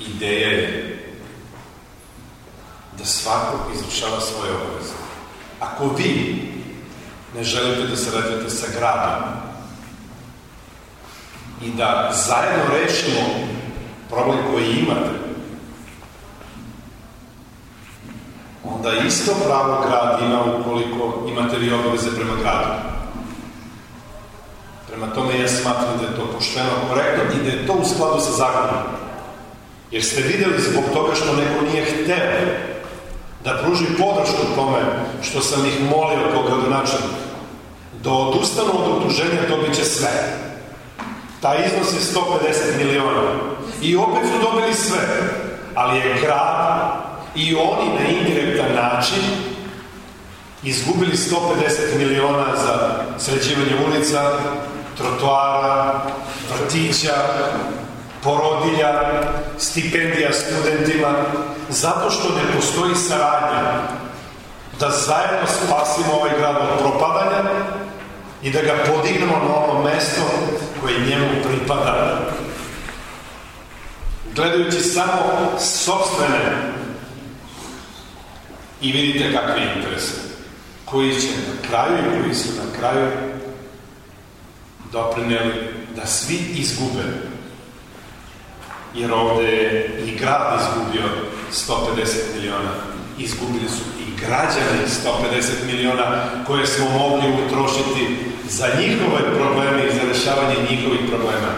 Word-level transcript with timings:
Ideja 0.00 0.48
je 0.48 0.98
da 2.98 3.04
svako 3.04 3.58
izvršava 3.74 4.20
svoje 4.20 4.52
obaveze. 4.52 4.94
Ako 5.60 5.88
vi 5.88 6.42
ne 7.34 7.44
želite 7.44 7.86
da 7.86 7.96
se 7.96 8.10
radite 8.10 8.50
sa 8.50 8.66
gradom 8.78 9.22
i 11.62 11.70
da 11.70 12.12
zajedno 12.26 12.64
rešimo 12.74 13.20
problem 14.08 14.38
koji 14.52 14.64
imate, 14.64 15.10
onda 18.64 18.92
isto 18.92 19.32
pravo 19.44 19.86
grad 19.86 20.22
ima 20.22 20.42
ukoliko 20.44 21.26
imate 21.28 21.58
vi 21.58 21.72
obaveze 21.72 22.10
prema 22.16 22.34
gradu. 22.42 22.74
Prema 24.88 25.06
tome 25.06 25.40
ja 25.40 25.48
smatram 25.48 25.98
da 25.98 26.04
je 26.04 26.16
to 26.16 26.32
pošteno, 26.34 26.70
korektno 26.88 27.40
i 27.40 27.44
da 27.44 27.50
je 27.50 27.66
to 27.66 27.72
u 27.72 27.84
skladu 27.84 28.20
sa 28.20 28.32
zakonom. 28.32 29.07
Jer 29.90 30.04
ste 30.04 30.20
videli 30.20 30.62
zbog 30.70 30.84
toga 30.94 31.14
što 31.14 31.36
neko 31.36 31.64
nije 31.72 31.84
hteo 31.84 32.68
da 33.44 33.62
pruži 33.64 33.84
podršku 33.84 34.54
tome 34.54 34.78
što 35.22 35.40
sam 35.40 35.66
ih 35.66 35.80
molio 35.80 36.30
kao 36.32 36.42
gradonačelnik 36.42 37.18
da 38.02 38.10
odustanu 38.10 38.70
od 38.74 38.96
otuženja 38.96 39.48
dobit 39.48 39.76
će 39.76 39.84
sve. 39.84 40.10
Taj 41.40 41.56
iznos 41.66 41.92
je 41.92 42.20
150 42.20 42.84
miliona. 42.84 43.22
I 43.82 43.96
opet 43.96 44.22
su 44.22 44.50
dobili 44.50 44.74
sve. 44.74 45.00
Ali 45.74 45.98
je 45.98 46.20
grad 46.20 46.92
i 47.34 47.54
oni 47.54 47.94
na 47.94 48.08
indirektan 48.08 48.74
način 48.74 49.22
izgubili 50.62 51.12
150 51.12 51.98
miliona 51.98 52.46
za 52.56 53.04
sređivanje 53.18 53.72
ulica, 53.86 54.32
trotoara, 54.96 56.00
vrtića, 56.50 57.14
porodilja, 58.28 59.22
stipendija 59.58 60.32
studentima, 60.32 61.08
zato 61.68 62.10
što 62.10 62.28
ne 62.28 62.52
postoji 62.56 62.94
saradnja 62.94 63.62
da 64.80 64.90
zajedno 64.90 65.46
spasimo 65.46 66.12
ovaj 66.12 66.30
grad 66.38 66.56
od 66.56 66.78
propadanja 66.78 67.50
i 68.42 68.50
da 68.50 68.62
ga 68.62 68.74
podignemo 68.86 69.32
na 69.32 69.54
ono 69.54 69.82
mesto 69.82 70.22
koje 70.80 71.00
njemu 71.00 71.26
pripada. 71.48 72.20
Gledajući 74.34 74.80
samo 74.80 75.50
sobstvene 75.60 76.72
i 78.80 78.92
vidite 78.92 79.32
kakve 79.32 79.62
interese 79.76 80.14
koji 80.84 81.20
će 81.20 81.28
na 81.28 81.68
kraju 81.68 81.98
i 81.98 82.22
koji 82.22 82.34
su 82.34 82.48
na 82.48 82.78
kraju 82.78 83.10
doprineli 84.92 85.74
da 85.96 86.06
svi 86.06 86.36
izgube 86.54 87.02
jer 88.94 89.12
ovde 89.12 89.44
je 89.44 90.00
i 90.06 90.18
grad 90.18 90.60
izgubio 90.60 91.08
150 91.52 92.36
miliona 92.36 92.70
izgubili 93.18 93.68
su 93.68 93.82
i 94.00 94.20
građani 94.20 94.82
150 95.04 95.66
miliona 95.66 96.24
koje 96.46 96.66
smo 96.66 96.90
mogli 96.90 97.32
utrošiti 97.46 98.16
za 98.48 98.66
njihove 98.80 99.34
probleme 99.38 99.86
i 99.86 99.94
za 99.94 100.00
rešavanje 100.08 100.56
njihovih 100.70 101.00
problema. 101.08 101.52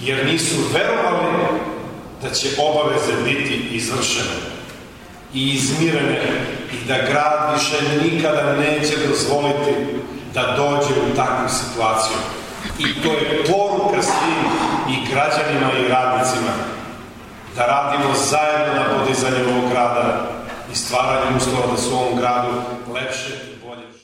Jer 0.00 0.26
nisu 0.26 0.54
verovali 0.72 1.44
da 2.22 2.30
će 2.30 2.48
obaveze 2.58 3.12
biti 3.24 3.68
izvršene 3.70 4.36
i 5.34 5.48
izmirene 5.48 6.20
i 6.72 6.88
da 6.88 6.96
grad 6.96 7.54
više 7.54 8.04
nikada 8.04 8.56
neće 8.56 8.94
dozvoliti 9.08 9.74
da 10.34 10.56
dođe 10.56 11.00
u 11.00 11.16
takvu 11.16 11.48
situaciju. 11.48 12.16
I 12.78 13.02
to 13.02 13.12
je 13.12 13.44
poruka 13.44 13.93
i 14.88 15.06
građanima 15.10 15.72
i 15.78 15.88
radnicima, 15.88 16.52
da 17.56 17.66
radimo 17.66 18.14
zajedno 18.14 18.74
na 18.74 18.98
podizanju 18.98 19.48
ovog 19.48 19.70
grada 19.70 20.28
i 20.72 20.76
stvaranju 20.76 21.36
uslova 21.36 21.66
da 21.70 21.76
su 21.76 21.94
ovom 21.94 22.16
gradu 22.16 22.52
lepše 22.94 23.53